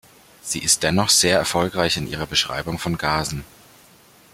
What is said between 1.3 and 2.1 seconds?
erfolgreich in